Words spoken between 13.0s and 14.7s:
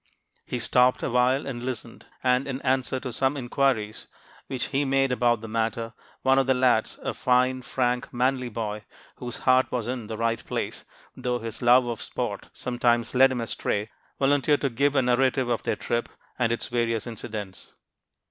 led him astray, volunteered